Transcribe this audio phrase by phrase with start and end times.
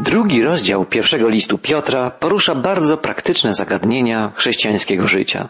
[0.00, 5.48] Drugi rozdział pierwszego listu Piotra porusza bardzo praktyczne zagadnienia chrześcijańskiego życia.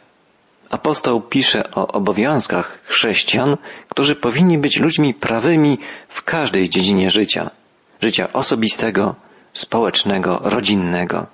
[0.71, 3.57] Apostoł pisze o obowiązkach chrześcijan,
[3.89, 5.79] którzy powinni być ludźmi prawymi
[6.09, 7.51] w każdej dziedzinie życia.
[8.03, 9.15] Życia osobistego,
[9.53, 11.27] społecznego, rodzinnego.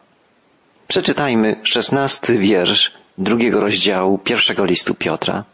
[0.89, 5.45] Przeczytajmy szesnasty wiersz drugiego rozdziału pierwszego listu Piotra.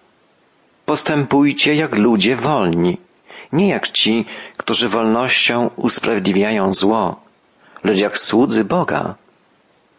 [0.87, 2.99] Postępujcie jak ludzie wolni,
[3.53, 4.25] nie jak ci,
[4.57, 7.32] którzy wolnością usprawiedliwiają zło,
[7.85, 9.15] lecz jak słudzy Boga.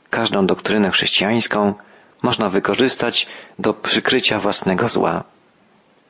[0.10, 1.74] Każdą doktrynę chrześcijańską
[2.22, 3.28] można wykorzystać
[3.60, 5.24] do przykrycia własnego zła.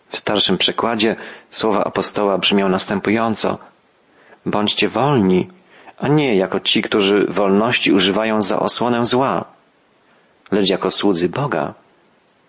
[0.09, 1.16] W starszym przekładzie
[1.50, 3.58] słowa apostoła brzmią następująco.
[4.45, 5.50] Bądźcie wolni,
[5.98, 9.45] a nie jako ci, którzy wolności używają za osłonę zła,
[10.52, 11.73] lecz jako słudzy Boga.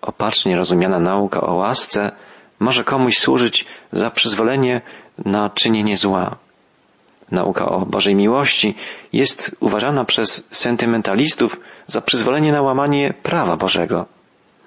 [0.03, 2.13] Opacznie rozumiana nauka o łasce
[2.61, 4.81] może komuś służyć za przyzwolenie
[5.19, 6.37] na czynienie zła.
[7.31, 8.75] Nauka o Bożej miłości
[9.13, 14.07] jest uważana przez sentymentalistów za przyzwolenie na łamanie prawa Bożego.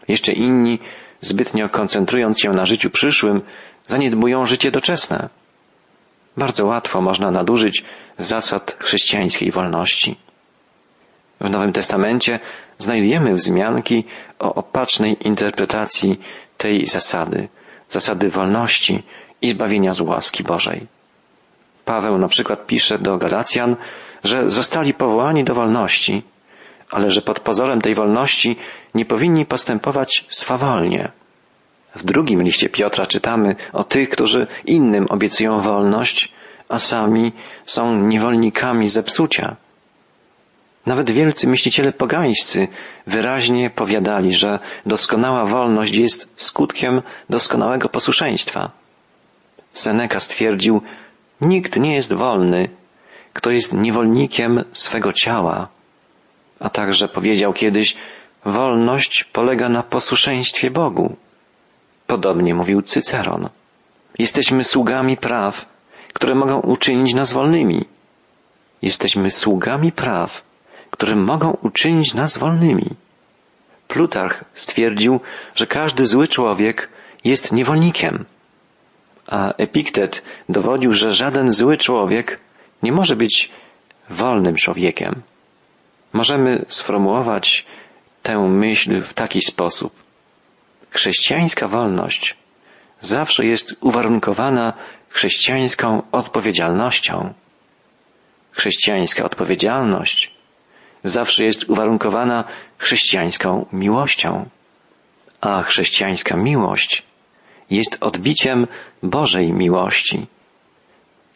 [0.08, 0.80] Jeszcze inni,
[1.22, 3.42] zbytnio koncentrując się na życiu przyszłym,
[3.88, 5.30] zaniedbują życie doczesne.
[6.38, 7.84] Bardzo łatwo można nadużyć
[8.18, 10.16] zasad chrześcijańskiej wolności.
[11.42, 12.40] W Nowym Testamencie
[12.78, 14.06] znajdujemy wzmianki
[14.40, 16.20] o opacznej interpretacji
[16.58, 17.48] tej zasady,
[17.90, 19.04] zasady wolności
[19.42, 20.88] i zbawienia z łaski Bożej.
[21.88, 23.76] Paweł na przykład pisze do Galacjan,
[24.24, 26.24] że zostali powołani do wolności,
[26.92, 28.58] ale że pod pozorem tej wolności
[28.96, 31.12] nie powinni postępować swawolnie.
[31.96, 36.34] W drugim liście Piotra czytamy o tych, którzy innym obiecują wolność,
[36.70, 37.32] a sami
[37.66, 39.56] są niewolnikami zepsucia.
[40.86, 42.68] Nawet wielcy myśliciele pogańscy
[43.08, 48.72] wyraźnie powiadali, że doskonała wolność jest skutkiem doskonałego posłuszeństwa.
[49.72, 50.82] Seneca stwierdził,
[51.42, 52.70] nikt nie jest wolny,
[53.34, 55.68] kto jest niewolnikiem swego ciała.
[56.60, 57.96] A także powiedział kiedyś,
[58.46, 61.16] wolność polega na posłuszeństwie Bogu.
[62.08, 63.50] Podobnie mówił Cyceron.
[64.20, 65.66] Jesteśmy sługami praw,
[66.14, 67.86] które mogą uczynić nas wolnymi.
[68.82, 70.44] Jesteśmy sługami praw,
[70.92, 72.90] które mogą uczynić nas wolnymi.
[73.88, 75.20] Plutarch stwierdził,
[75.56, 76.90] że każdy zły człowiek
[77.24, 78.26] jest niewolnikiem,
[79.28, 82.40] a Epiktet dowodził, że żaden zły człowiek
[82.84, 83.52] nie może być
[84.10, 85.22] wolnym człowiekiem.
[86.14, 87.66] Możemy sformułować
[88.24, 89.94] tę myśl w taki sposób.
[90.90, 92.36] Chrześcijańska wolność
[93.02, 94.74] zawsze jest uwarunkowana
[95.10, 97.34] chrześcijańską odpowiedzialnością.
[98.52, 100.32] Chrześcijańska odpowiedzialność
[101.04, 102.44] zawsze jest uwarunkowana
[102.78, 104.50] chrześcijańską miłością,
[105.42, 107.04] a chrześcijańska miłość
[107.70, 108.68] jest odbiciem
[109.04, 110.28] Bożej miłości.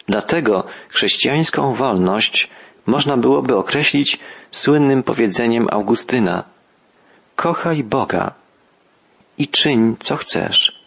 [0.08, 2.50] Dlatego chrześcijańską wolność
[2.86, 4.18] można byłoby określić
[4.50, 6.44] słynnym powiedzeniem Augustyna
[7.36, 8.34] Kochaj Boga
[9.38, 10.82] i czyń co chcesz.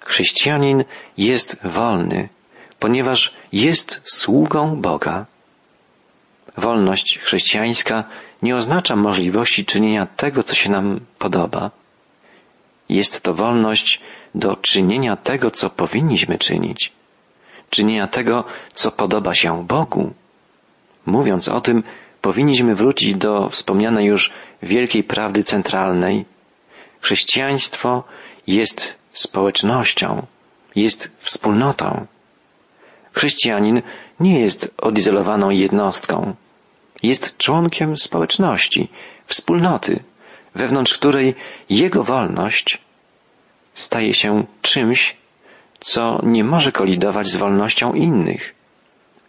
[0.00, 0.84] Chrześcijanin
[1.18, 2.28] jest wolny,
[2.78, 5.26] ponieważ jest sługą Boga.
[6.56, 8.04] Wolność chrześcijańska
[8.42, 11.70] nie oznacza możliwości czynienia tego, co się nam podoba.
[12.88, 14.00] Jest to wolność
[14.34, 16.92] do czynienia tego, co powinniśmy czynić,
[17.70, 18.44] czynienia tego,
[18.74, 20.12] co podoba się Bogu.
[21.06, 21.82] Mówiąc o tym,
[22.20, 24.32] powinniśmy wrócić do wspomnianej już
[24.62, 26.24] wielkiej prawdy centralnej.
[27.00, 28.04] Chrześcijaństwo
[28.46, 30.26] jest społecznością,
[30.76, 32.06] jest wspólnotą.
[33.12, 33.82] Chrześcijanin
[34.20, 36.34] nie jest odizolowaną jednostką.
[37.02, 38.88] Jest członkiem społeczności,
[39.26, 40.04] wspólnoty,
[40.54, 41.34] wewnątrz której
[41.70, 42.78] jego wolność
[43.74, 45.16] staje się czymś,
[45.80, 48.54] co nie może kolidować z wolnością innych.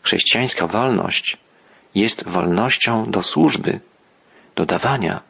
[0.02, 1.38] Chrześcijańska wolność
[1.96, 3.80] jest wolnością do służby,
[4.56, 5.22] do dawania,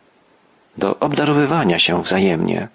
[0.78, 2.68] do obdarowywania się wzajemnie.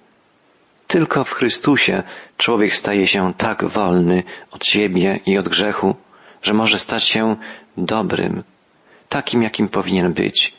[0.86, 2.02] Tylko w Chrystusie
[2.36, 5.94] człowiek staje się tak wolny od siebie i od grzechu,
[6.42, 7.36] że może stać się
[7.76, 8.44] dobrym,
[9.08, 10.57] takim jakim powinien być.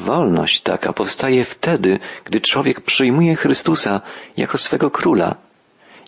[0.00, 4.00] Wolność taka powstaje wtedy, gdy człowiek przyjmuje Chrystusa
[4.36, 5.34] jako swego króla,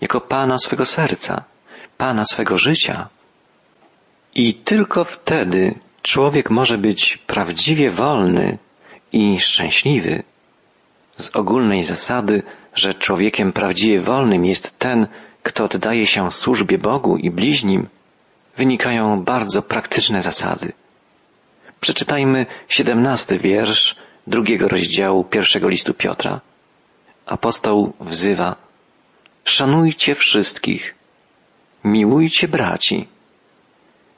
[0.00, 1.44] jako Pana swego serca,
[1.96, 3.08] Pana swego życia.
[4.34, 8.58] I tylko wtedy człowiek może być prawdziwie wolny
[9.12, 10.22] i szczęśliwy.
[11.18, 12.42] Z ogólnej zasady,
[12.74, 15.06] że człowiekiem prawdziwie wolnym jest ten,
[15.42, 17.88] kto oddaje się służbie Bogu i bliźnim,
[18.56, 20.72] wynikają bardzo praktyczne zasady.
[21.80, 23.96] Przeczytajmy siedemnasty wiersz
[24.26, 26.40] drugiego rozdziału pierwszego listu Piotra.
[27.26, 28.56] Apostoł wzywa
[29.44, 30.94] Szanujcie wszystkich,
[31.84, 33.08] miłujcie braci,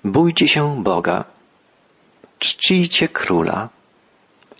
[0.05, 1.25] bójcie się Boga,
[2.39, 3.69] czcijcie króla.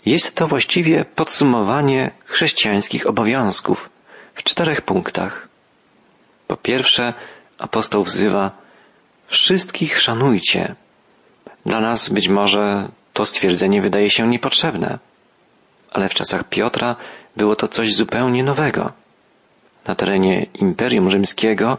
[0.05, 3.89] Jest to właściwie podsumowanie chrześcijańskich obowiązków
[4.33, 5.47] w czterech punktach.
[6.47, 7.13] Po pierwsze,
[7.57, 8.51] apostoł wzywa
[9.27, 10.75] wszystkich szanujcie.
[11.65, 14.99] Dla nas być może to stwierdzenie wydaje się niepotrzebne,
[15.91, 16.95] ale w czasach Piotra
[17.37, 18.91] było to coś zupełnie nowego.
[19.87, 21.77] Na terenie Imperium Rzymskiego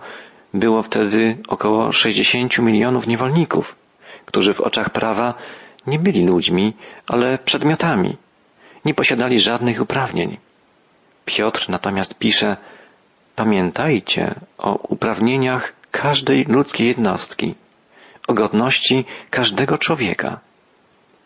[0.54, 3.76] było wtedy około 60 milionów niewolników,
[4.26, 5.34] którzy w oczach prawa
[5.86, 6.72] nie byli ludźmi,
[7.06, 8.16] ale przedmiotami.
[8.84, 10.38] Nie posiadali żadnych uprawnień.
[11.24, 12.56] Piotr natomiast pisze,
[13.36, 17.54] pamiętajcie o uprawnieniach każdej ludzkiej jednostki,
[18.30, 20.40] o godności każdego człowieka.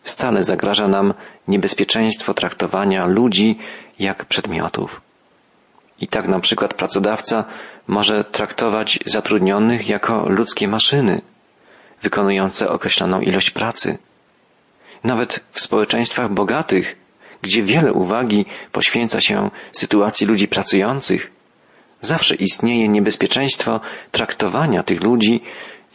[0.01, 1.13] Stale zagraża nam
[1.47, 3.57] niebezpieczeństwo traktowania ludzi
[3.99, 5.01] jak przedmiotów.
[6.01, 7.43] I tak na przykład pracodawca
[7.87, 11.21] może traktować zatrudnionych jako ludzkie maszyny,
[12.01, 13.97] wykonujące określoną ilość pracy.
[15.03, 16.95] Nawet w społeczeństwach bogatych,
[17.41, 21.31] gdzie wiele uwagi poświęca się sytuacji ludzi pracujących,
[22.01, 23.79] zawsze istnieje niebezpieczeństwo
[24.11, 25.41] traktowania tych ludzi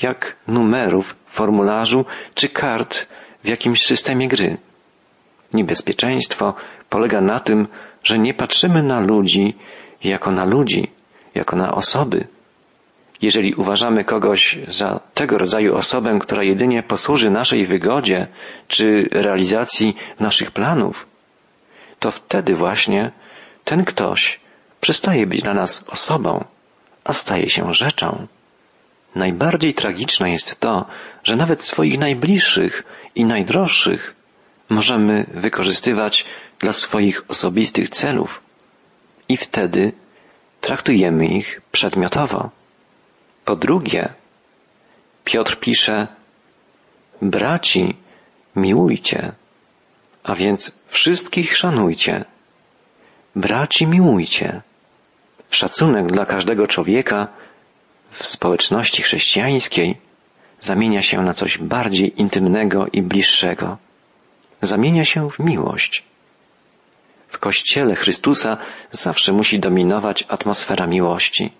[0.02, 2.04] jak numerów formularzu
[2.34, 3.06] czy kart
[3.44, 4.58] w jakimś systemie gry.
[5.54, 6.54] Niebezpieczeństwo
[6.88, 7.68] polega na tym,
[8.04, 9.56] że nie patrzymy na ludzi
[10.04, 10.90] jako na ludzi,
[11.34, 12.26] jako na osoby.
[13.22, 18.26] Jeżeli uważamy kogoś za tego rodzaju osobę, która jedynie posłuży naszej wygodzie
[18.68, 21.06] czy realizacji naszych planów,
[21.98, 23.12] to wtedy właśnie
[23.64, 24.40] ten ktoś
[24.80, 26.44] przestaje być dla nas osobą,
[27.04, 28.26] a staje się rzeczą.
[29.14, 30.86] Najbardziej tragiczne jest to,
[31.24, 32.84] że nawet swoich najbliższych
[33.14, 34.14] i najdroższych
[34.68, 36.24] możemy wykorzystywać
[36.58, 38.42] dla swoich osobistych celów
[39.28, 39.92] i wtedy
[40.60, 42.50] traktujemy ich przedmiotowo.
[43.44, 44.14] Po drugie,
[45.24, 46.06] Piotr pisze,
[47.22, 47.96] braci,
[48.56, 49.32] miłujcie,
[50.22, 52.24] a więc wszystkich szanujcie.
[53.36, 54.62] Braci, miłujcie.
[55.50, 57.28] Szacunek dla każdego człowieka
[58.10, 59.96] w społeczności chrześcijańskiej
[60.60, 63.78] zamienia się na coś bardziej intymnego i bliższego.
[64.60, 66.04] Zamienia się w miłość.
[67.28, 68.56] W Kościele Chrystusa
[68.90, 71.52] zawsze musi dominować atmosfera miłości.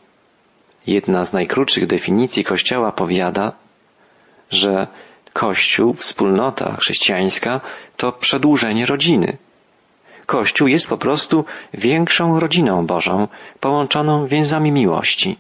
[0.87, 3.53] Jedna z najkrótszych definicji Kościoła powiada,
[4.51, 4.87] że
[5.33, 7.61] Kościół, wspólnota chrześcijańska
[7.97, 9.39] to przedłużenie rodziny.
[10.27, 11.45] Kościół jest po prostu
[11.75, 13.29] większą rodziną Bożą,
[13.61, 15.39] połączoną więzami miłości.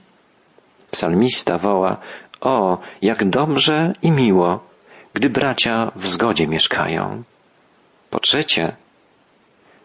[0.91, 1.97] Psalmista woła,
[2.41, 4.61] o, jak dobrze i miło,
[5.15, 7.23] gdy bracia w zgodzie mieszkają.
[8.11, 8.77] Po trzecie,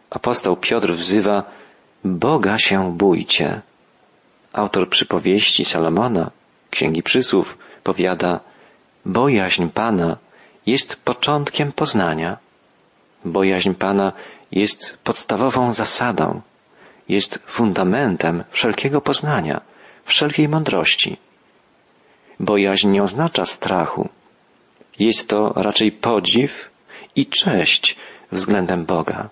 [0.09, 1.43] apostoł Piotr wzywa,
[2.03, 3.61] Boga się bójcie.
[4.53, 6.31] Autor przypowieści Salomona,
[6.69, 8.39] Księgi Przysłów, powiada,
[9.05, 10.17] bojaźń Pana
[10.65, 12.37] jest początkiem poznania.
[13.25, 14.13] Bojaźń Pana
[14.51, 16.41] jest podstawową zasadą,
[17.09, 19.61] jest fundamentem wszelkiego poznania,
[20.05, 21.17] wszelkiej mądrości.
[22.39, 24.09] Bojaźń nie oznacza strachu.
[24.99, 26.69] Jest to raczej podziw
[27.15, 27.95] i cześć
[28.31, 29.29] względem Boga.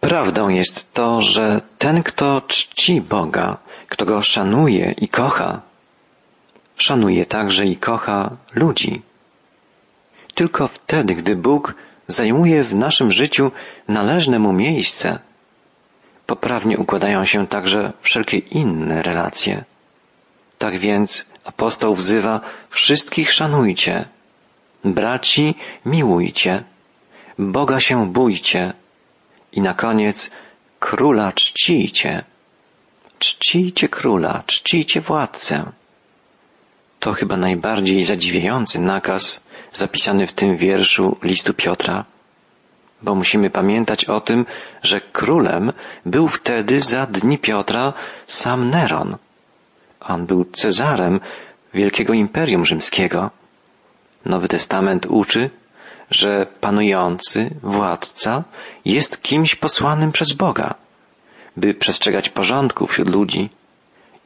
[0.00, 3.56] Prawdą jest to, że ten, kto czci Boga,
[3.88, 5.60] kto go szanuje i kocha,
[6.76, 9.02] szanuje także i kocha ludzi.
[10.34, 11.74] Tylko wtedy, gdy Bóg
[12.08, 13.52] zajmuje w naszym życiu
[13.88, 15.18] należne mu miejsce,
[16.26, 19.64] poprawnie układają się także wszelkie inne relacje.
[20.64, 22.40] Tak więc apostoł wzywa
[22.70, 24.04] wszystkich szanujcie,
[24.84, 25.54] braci
[25.86, 26.64] miłujcie,
[27.38, 28.72] Boga się bójcie
[29.52, 30.30] i na koniec
[30.80, 32.24] króla czcijcie.
[33.18, 35.72] Czcijcie króla, czcijcie władcę.
[37.00, 42.04] To chyba najbardziej zadziwiający nakaz zapisany w tym wierszu listu Piotra,
[43.02, 44.46] bo musimy pamiętać o tym,
[44.82, 45.72] że królem
[46.06, 47.92] był wtedy za dni Piotra
[48.26, 49.16] sam Neron.
[50.08, 51.20] On był Cezarem
[51.74, 53.30] wielkiego imperium rzymskiego.
[54.24, 55.50] Nowy Testament uczy,
[56.10, 58.44] że panujący, władca
[58.84, 60.74] jest kimś posłanym przez Boga,
[61.56, 63.50] by przestrzegać porządku wśród ludzi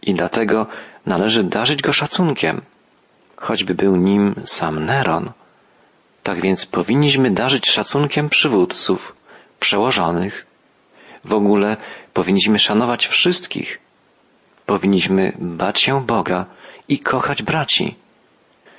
[0.02, 0.66] i dlatego
[1.06, 2.60] należy darzyć go szacunkiem,
[3.36, 5.32] choćby był nim sam Neron.
[6.22, 9.16] Tak więc powinniśmy darzyć szacunkiem przywódców,
[9.60, 10.46] przełożonych.
[11.24, 11.76] W ogóle
[12.12, 13.87] powinniśmy szanować wszystkich.
[14.68, 16.46] Powinniśmy bać się Boga
[16.88, 17.96] i kochać braci.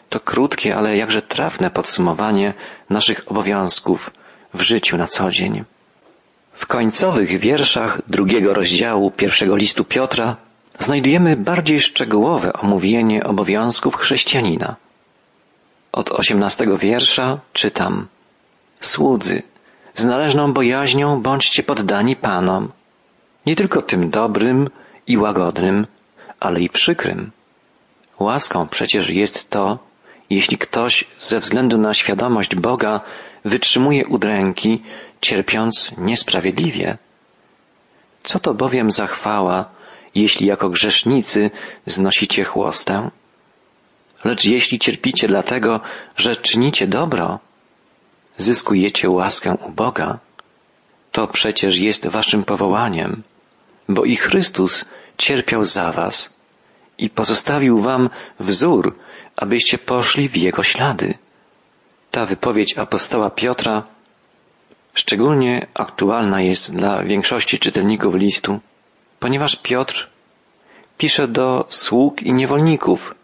[0.10, 2.53] To krótkie, ale jakże trafne podsumowanie
[2.89, 4.12] naszych obowiązków
[4.53, 5.63] w życiu na co dzień.
[6.53, 10.38] W końcowych wierszach drugiego rozdziału pierwszego listu Piotra
[10.79, 14.75] znajdujemy bardziej szczegółowe omówienie obowiązków chrześcijanina.
[15.91, 18.08] Od osiemnastego wiersza czytam
[18.79, 19.43] Słudzy,
[19.93, 22.72] z należną bojaźnią bądźcie poddani Panom,
[23.46, 24.69] nie tylko tym dobrym
[25.09, 25.87] i łagodnym,
[26.39, 27.31] ale i przykrym.
[28.19, 29.79] Łaską przecież jest to,
[30.29, 33.01] jeśli ktoś ze względu na świadomość Boga
[33.45, 34.83] wytrzymuje udręki,
[35.21, 36.97] cierpiąc niesprawiedliwie.
[38.23, 39.69] Co to bowiem za chwała,
[40.15, 41.51] jeśli jako grzesznicy
[41.85, 43.09] znosicie chłostę?
[44.23, 45.79] Lecz jeśli cierpicie dlatego,
[46.17, 47.39] że czynicie dobro,
[48.37, 50.19] zyskujecie łaskę u Boga,
[51.11, 53.23] to przecież jest waszym powołaniem,
[53.89, 54.85] bo i Chrystus
[55.19, 56.15] cierpiał za was
[56.97, 58.09] i pozostawił wam
[58.39, 58.95] wzór,
[59.35, 61.13] abyście poszli w jego ślady.
[62.11, 63.83] Ta wypowiedź apostoła Piotra
[64.93, 68.59] szczególnie aktualna jest dla większości czytelników listu,
[69.19, 70.09] ponieważ Piotr
[70.97, 73.15] pisze do sług i niewolników,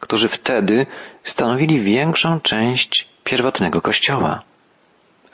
[0.00, 0.86] którzy wtedy
[1.22, 4.42] stanowili większą część pierwotnego kościoła.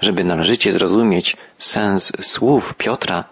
[0.00, 3.25] Żeby należycie zrozumieć sens słów Piotra,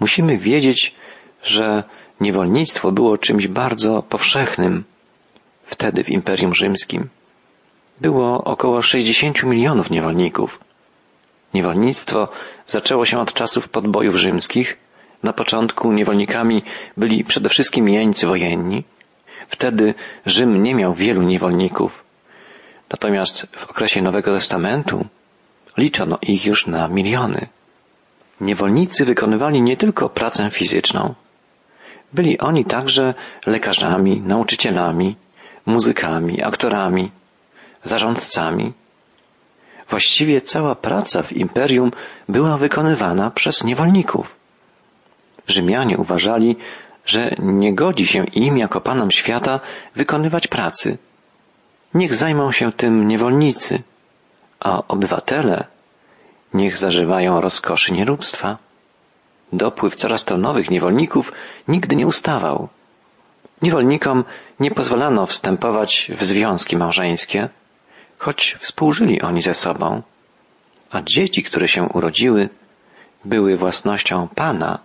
[0.00, 0.94] musimy wiedzieć,
[1.42, 1.84] że
[2.20, 4.84] niewolnictwo było czymś bardzo powszechnym
[5.66, 7.08] wtedy w Imperium Rzymskim.
[8.00, 10.58] Było około 60 milionów niewolników.
[11.54, 12.28] Niewolnictwo
[12.66, 14.76] zaczęło się od czasów podbojów rzymskich.
[15.22, 16.62] Na początku niewolnikami
[16.96, 18.84] byli przede wszystkim jeńcy wojenni.
[19.48, 19.94] Wtedy
[20.26, 22.04] Rzym nie miał wielu niewolników.
[22.90, 25.06] Natomiast w okresie Nowego Testamentu
[25.76, 27.46] liczono ich już na miliony.
[28.40, 31.14] Niewolnicy wykonywali nie tylko pracę fizyczną.
[32.12, 33.14] Byli oni także
[33.46, 35.16] lekarzami, nauczycielami,
[35.66, 37.10] muzykami, aktorami,
[37.84, 38.72] zarządcami.
[39.88, 41.90] Właściwie cała praca w imperium
[42.28, 44.36] była wykonywana przez niewolników.
[45.48, 46.56] Rzymianie uważali,
[47.06, 49.60] że nie godzi się im jako panom świata
[49.94, 50.98] wykonywać pracy.
[51.94, 53.82] Niech zajmą się tym niewolnicy,
[54.60, 55.64] a obywatele
[56.54, 58.58] niech zażywają rozkoszy nieróbstwa.
[59.52, 61.32] Dopływ coraz to nowych niewolników
[61.68, 62.68] nigdy nie ustawał.
[63.62, 64.24] Niewolnikom
[64.60, 67.48] nie pozwalano wstępować w związki małżeńskie,
[68.18, 70.02] choć współżyli oni ze sobą,
[70.90, 72.48] a dzieci, które się urodziły,
[73.24, 74.78] były własnością Pana,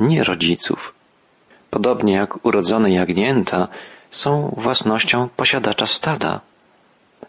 [0.00, 0.94] nie rodziców.
[1.70, 3.68] Podobnie jak urodzone jagnięta
[4.10, 6.40] są własnością posiadacza stada.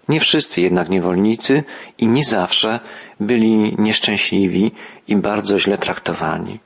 [0.10, 1.64] Nie wszyscy jednak niewolnicy
[1.98, 2.80] i nie zawsze
[3.20, 4.72] byli nieszczęśliwi
[5.08, 6.60] i bardzo źle traktowani.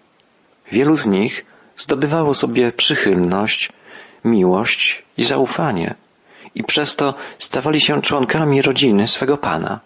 [0.72, 1.46] Wielu z nich
[1.78, 3.72] zdobywało sobie przychylność,
[4.26, 5.96] miłość i zaufanie
[6.56, 9.80] i przez to stawali się członkami rodziny swego Pana.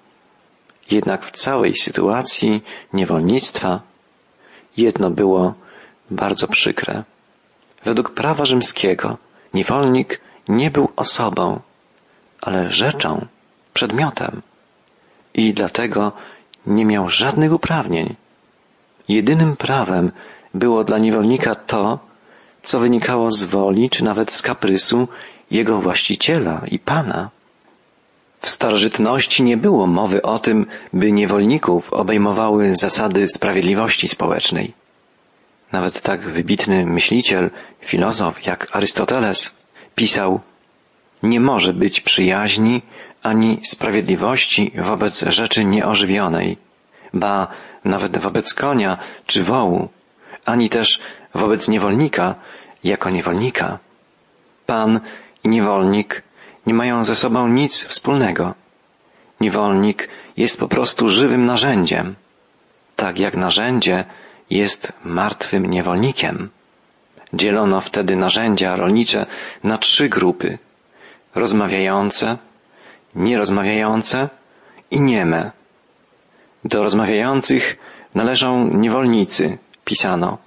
[0.92, 3.82] Jednak w całej sytuacji niewolnictwa
[4.78, 5.54] jedno było
[6.12, 7.04] bardzo przykre.
[7.84, 9.18] Według prawa rzymskiego
[9.54, 11.60] niewolnik nie był osobą,
[12.42, 13.26] ale rzeczą,
[13.76, 14.42] przedmiotem
[15.34, 16.12] i dlatego
[16.68, 18.16] nie miał żadnych uprawnień.
[19.08, 20.12] Jedynym prawem
[20.54, 22.00] było dla niewolnika to,
[22.62, 25.08] co wynikało z woli czy nawet z kaprysu
[25.52, 27.30] jego właściciela i pana.
[28.40, 34.74] W starożytności nie było mowy o tym, by niewolników obejmowały zasady sprawiedliwości społecznej.
[35.72, 37.50] Nawet tak wybitny myśliciel,
[37.82, 39.56] filozof jak Arystoteles
[39.96, 40.40] pisał
[41.24, 42.82] Nie może być przyjaźni
[43.26, 46.58] ani sprawiedliwości wobec rzeczy nieożywionej,
[47.14, 47.48] ba
[47.86, 49.90] nawet wobec konia czy wołu,
[50.46, 51.00] ani też
[51.34, 52.36] wobec niewolnika
[52.84, 53.80] jako niewolnika.
[54.66, 55.00] Pan
[55.44, 56.24] i niewolnik
[56.68, 58.54] nie mają ze sobą nic wspólnego.
[59.42, 62.16] Niewolnik jest po prostu żywym narzędziem,
[62.96, 64.06] tak jak narzędzie
[64.50, 66.50] jest martwym niewolnikiem.
[67.34, 69.26] Dzielono wtedy narzędzia rolnicze
[69.64, 70.58] na trzy grupy
[71.36, 72.38] rozmawiające,
[73.16, 74.30] nierozmawiające
[74.92, 75.52] i nieme.
[76.64, 77.78] Do rozmawiających
[78.16, 80.38] należą niewolnicy, pisano.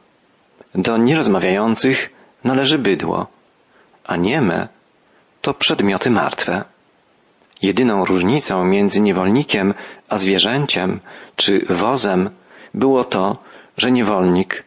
[0.74, 2.10] Do nierozmawiających
[2.44, 3.26] należy bydło,
[4.04, 4.68] a nieme
[5.40, 6.64] to przedmioty martwe.
[7.62, 9.74] Jedyną różnicą między niewolnikiem
[10.08, 11.00] a zwierzęciem
[11.36, 12.30] czy wozem
[12.74, 13.36] było to,
[13.76, 14.64] że niewolnik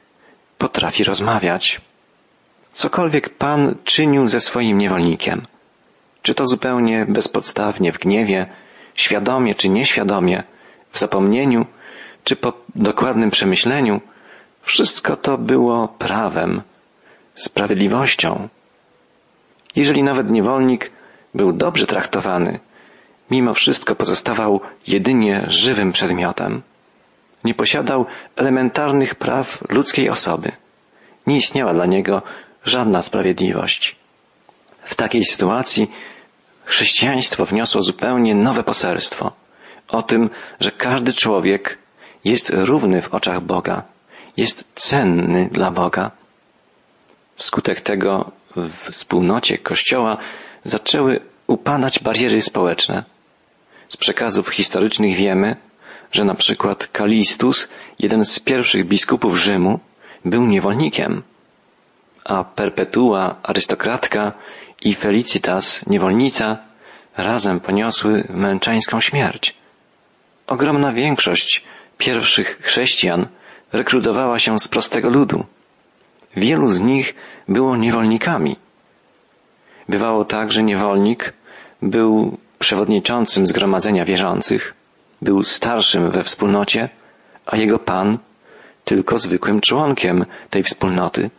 [0.58, 1.81] potrafi rozmawiać.
[2.74, 5.41] Cokolwiek Pan czynił ze swoim niewolnikiem,
[6.22, 8.46] czy to zupełnie bezpodstawnie, w gniewie,
[8.96, 10.44] świadomie czy nieświadomie,
[10.92, 11.66] w zapomnieniu,
[12.24, 14.01] czy po dokładnym przemyśleniu,
[14.62, 16.62] wszystko to było prawem,
[17.36, 18.50] sprawiedliwością.
[19.75, 20.92] Jeżeli nawet niewolnik
[21.34, 22.60] był dobrze traktowany,
[23.32, 26.62] mimo wszystko pozostawał jedynie żywym przedmiotem.
[27.44, 30.51] Nie posiadał elementarnych praw ludzkiej osoby.
[31.28, 32.22] Nie istniała dla niego
[32.66, 33.96] żadna sprawiedliwość.
[34.84, 35.92] W takiej sytuacji
[36.72, 39.32] chrześcijaństwo wniosło zupełnie nowe poselstwo.
[39.88, 41.78] o tym, że każdy człowiek
[42.25, 43.84] jest równy w oczach Boga,
[44.38, 46.12] jest cenny dla Boga.
[47.36, 50.18] Wskutek tego w wspólnocie Kościoła
[50.63, 53.04] zaczęły upadać bariery społeczne.
[53.90, 55.56] Z przekazów historycznych wiemy,
[56.12, 59.80] że na przykład Kalistus, jeden z pierwszych biskupów Rzymu,
[60.25, 61.24] był niewolnikiem,
[62.25, 64.34] a Perpetua, arystokratka
[64.82, 66.58] i Felicitas, niewolnica,
[67.18, 69.56] razem poniosły męczeńską śmierć.
[70.48, 71.64] Ogromna większość
[71.98, 73.28] pierwszych chrześcijan
[73.74, 75.46] rekrutowała się z prostego ludu.
[76.36, 77.16] Wielu z nich
[77.48, 78.56] było niewolnikami.
[79.90, 81.34] Bywało tak, że niewolnik
[81.82, 84.74] był przewodniczącym zgromadzenia wierzących,
[85.22, 86.90] był starszym we wspólnocie,
[87.46, 88.18] a jego pan
[88.86, 91.30] tylko zwykłym członkiem tej wspólnoty.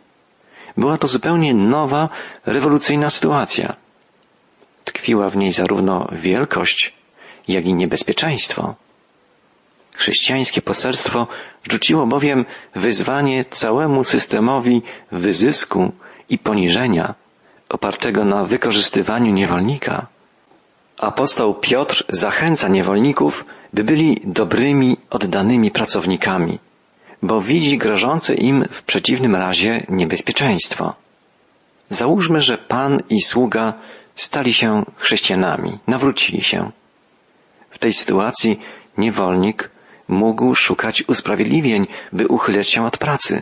[0.77, 2.09] Była to zupełnie nowa,
[2.45, 3.75] rewolucyjna sytuacja.
[4.83, 6.93] Tkwiła w niej zarówno wielkość,
[7.47, 8.75] jak i niebezpieczeństwo.
[9.93, 11.27] Chrześcijańskie poselstwo
[11.71, 15.91] rzuciło bowiem wyzwanie całemu systemowi wyzysku
[16.29, 17.15] i poniżenia,
[17.69, 20.07] opartego na wykorzystywaniu niewolnika.
[20.97, 26.59] Apostoł Piotr zachęca niewolników, by byli dobrymi, oddanymi pracownikami,
[27.23, 30.93] bo widzi grożące im w przeciwnym razie niebezpieczeństwo.
[31.89, 33.73] Załóżmy, że Pan i sługa
[34.15, 36.71] stali się chrześcijanami, nawrócili się.
[37.69, 38.59] W tej sytuacji
[38.97, 39.69] niewolnik
[40.07, 43.41] mógł szukać usprawiedliwień, by uchylać się od pracy.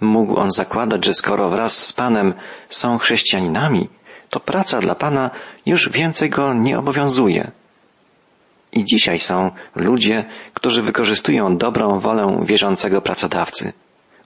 [0.00, 2.34] Mógł on zakładać, że skoro wraz z Panem
[2.68, 3.88] są chrześcijaninami,
[4.30, 5.30] to praca dla Pana
[5.66, 7.50] już więcej go nie obowiązuje.
[8.72, 10.24] I dzisiaj są ludzie,
[10.54, 13.72] którzy wykorzystują dobrą wolę wierzącego pracodawcy.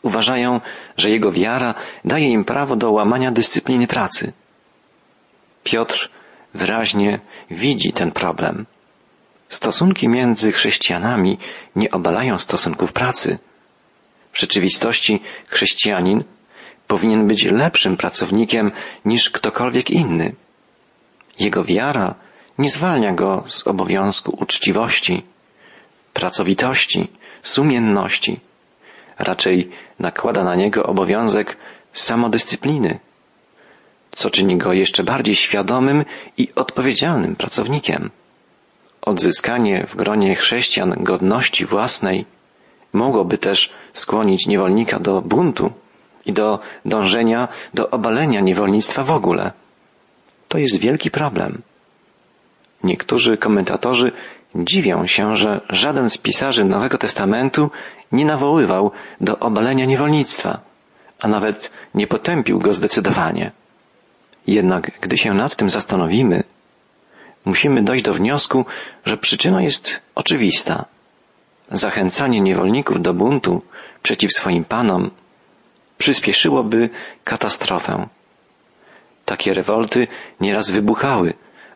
[0.02, 0.60] Uważają,
[0.96, 1.74] że jego wiara
[2.04, 4.32] daje im prawo do łamania dyscypliny pracy.
[5.64, 6.10] Piotr
[6.54, 7.20] wyraźnie
[7.50, 8.66] widzi ten problem.
[9.48, 11.38] Stosunki między chrześcijanami
[11.76, 13.38] nie obalają stosunków pracy.
[14.32, 16.24] W rzeczywistości chrześcijanin
[16.86, 18.72] powinien być lepszym pracownikiem
[19.04, 20.34] niż ktokolwiek inny.
[21.38, 22.14] Jego wiara
[22.58, 25.22] nie zwalnia go z obowiązku uczciwości,
[26.12, 27.10] pracowitości,
[27.42, 28.40] sumienności.
[29.18, 31.56] Raczej nakłada na niego obowiązek
[31.92, 32.98] samodyscypliny,
[34.10, 36.04] co czyni go jeszcze bardziej świadomym
[36.36, 38.10] i odpowiedzialnym pracownikiem.
[39.02, 42.26] Odzyskanie w gronie chrześcijan godności własnej
[42.92, 45.72] mogłoby też skłonić niewolnika do buntu
[46.26, 49.52] i do dążenia do obalenia niewolnictwa w ogóle.
[50.48, 51.62] To jest wielki problem.
[52.84, 54.12] Niektórzy komentatorzy
[54.54, 57.70] dziwią się, że żaden z pisarzy Nowego Testamentu
[58.12, 60.60] nie nawoływał do obalenia niewolnictwa,
[61.20, 63.52] a nawet nie potępił go zdecydowanie.
[64.46, 66.42] Jednak gdy się nad tym zastanowimy,
[67.44, 68.64] musimy dojść do wniosku,
[69.04, 70.84] że przyczyna jest oczywista.
[71.70, 73.62] Zachęcanie niewolników do buntu
[74.02, 75.10] przeciw swoim panom
[75.98, 76.90] przyspieszyłoby
[77.24, 78.06] katastrofę.
[79.24, 80.06] Takie rewolty
[80.40, 81.34] nieraz wybuchały,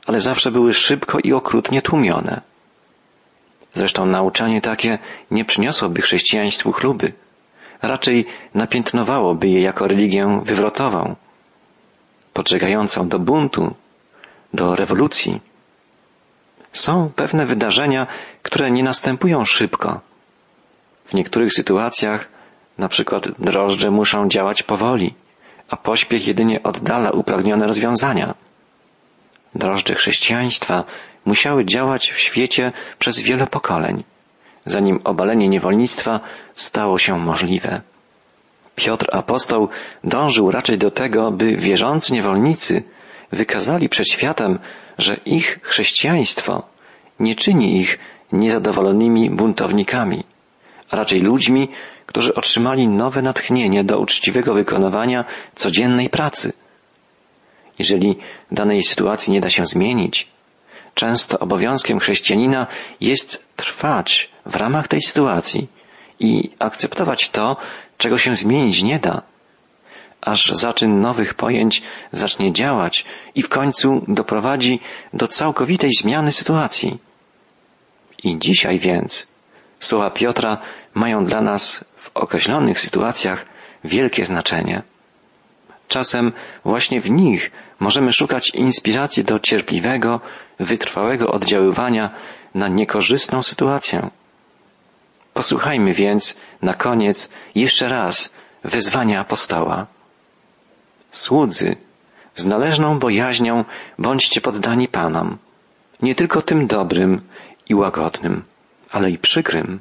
[0.08, 2.40] ale zawsze były szybko i okrutnie tłumione.
[3.74, 4.98] Zresztą nauczanie takie
[5.30, 7.12] nie przyniosłoby chrześcijaństwu chluby,
[7.82, 11.16] raczej napiętnowałoby je jako religię wywrotową,
[12.32, 13.74] podżegającą do buntu,
[14.54, 15.40] do rewolucji.
[16.72, 18.06] Są pewne wydarzenia,
[18.42, 20.00] które nie następują szybko.
[21.06, 22.28] W niektórych sytuacjach,
[22.78, 25.14] na przykład drożdże muszą działać powoli,
[25.68, 28.34] a pośpiech jedynie oddala upragnione rozwiązania.
[29.54, 30.84] Drożdże chrześcijaństwa
[31.24, 34.04] musiały działać w świecie przez wiele pokoleń,
[34.66, 36.20] zanim obalenie niewolnictwa
[36.54, 37.80] stało się możliwe.
[38.76, 39.68] Piotr apostoł
[40.04, 42.82] dążył raczej do tego, by wierzący niewolnicy
[43.32, 44.58] wykazali przed światem,
[44.98, 46.62] że ich chrześcijaństwo
[47.20, 47.98] nie czyni ich
[48.32, 50.24] niezadowolonymi buntownikami,
[50.90, 51.68] a raczej ludźmi,
[52.06, 56.52] którzy otrzymali nowe natchnienie do uczciwego wykonywania codziennej pracy.
[57.78, 58.18] Jeżeli
[58.52, 60.28] danej sytuacji nie da się zmienić,
[60.94, 62.66] często obowiązkiem chrześcijanina
[63.00, 65.68] jest trwać w ramach tej sytuacji
[66.20, 67.56] i akceptować to,
[67.98, 69.22] czego się zmienić nie da,
[70.20, 74.80] aż zaczyn nowych pojęć zacznie działać i w końcu doprowadzi
[75.12, 76.98] do całkowitej zmiany sytuacji.
[78.24, 79.28] I dzisiaj więc
[79.78, 80.58] słowa Piotra
[80.94, 83.46] mają dla nas w określonych sytuacjach
[83.84, 84.82] wielkie znaczenie.
[85.88, 86.32] Czasem
[86.64, 90.20] właśnie w nich możemy szukać inspiracji do cierpliwego,
[90.60, 92.10] wytrwałego oddziaływania
[92.54, 94.10] na niekorzystną sytuację.
[95.34, 99.86] Posłuchajmy więc na koniec jeszcze raz wezwania apostoła.
[101.10, 101.76] Słudzy,
[102.34, 103.64] z należną bojaźnią
[103.98, 105.38] bądźcie poddani Panom,
[106.02, 107.20] nie tylko tym dobrym
[107.68, 108.44] i łagodnym,
[108.90, 109.80] ale i przykrym.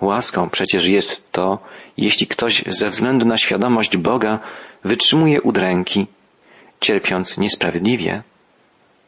[0.00, 1.58] Łaską przecież jest to,
[1.96, 4.38] jeśli ktoś ze względu na świadomość Boga
[4.84, 6.06] wytrzymuje udręki,
[6.82, 8.22] cierpiąc niesprawiedliwie.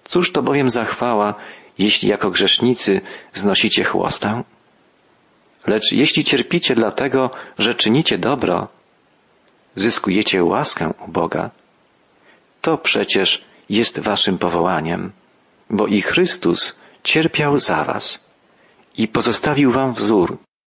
[0.04, 1.34] Cóż to bowiem za chwała,
[1.78, 3.00] jeśli jako grzesznicy
[3.32, 4.42] znosicie chłostę?
[5.66, 8.68] Lecz jeśli cierpicie dlatego, że czynicie dobro,
[9.76, 11.50] zyskujecie łaskę u Boga,
[12.60, 15.12] to przecież jest waszym powołaniem,
[15.70, 18.30] bo i Chrystus cierpiał za was
[18.98, 20.38] i pozostawił wam wzór,